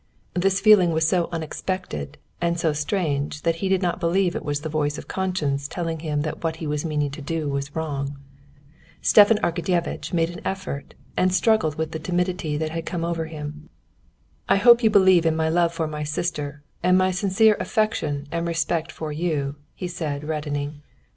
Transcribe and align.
This 0.33 0.59
feeling 0.59 0.93
was 0.93 1.07
so 1.07 1.29
unexpected 1.31 2.17
and 2.41 2.59
so 2.59 2.73
strange 2.73 3.43
that 3.43 3.57
he 3.57 3.69
did 3.69 3.83
not 3.83 3.99
believe 3.99 4.35
it 4.35 4.43
was 4.43 4.61
the 4.61 4.67
voice 4.67 4.97
of 4.97 5.07
conscience 5.07 5.67
telling 5.67 5.99
him 5.99 6.21
that 6.23 6.43
what 6.43 6.55
he 6.55 6.65
was 6.65 6.83
meaning 6.83 7.11
to 7.11 7.21
do 7.21 7.47
was 7.47 7.75
wrong. 7.75 8.17
Stepan 9.03 9.37
Arkadyevitch 9.43 10.11
made 10.11 10.31
an 10.31 10.41
effort 10.43 10.95
and 11.15 11.31
struggled 11.31 11.75
with 11.75 11.91
the 11.91 11.99
timidity 11.99 12.57
that 12.57 12.71
had 12.71 12.87
come 12.87 13.05
over 13.05 13.25
him. 13.27 13.69
"I 14.49 14.55
hope 14.55 14.81
you 14.81 14.89
believe 14.89 15.23
in 15.27 15.35
my 15.35 15.49
love 15.49 15.71
for 15.71 15.85
my 15.85 16.03
sister 16.03 16.63
and 16.81 16.97
my 16.97 17.11
sincere 17.11 17.55
affection 17.59 18.25
and 18.31 18.47
respect 18.47 18.91
for 18.91 19.11
you," 19.11 19.57
he 19.75 19.87
said, 19.87 20.23
reddening. 20.23 20.81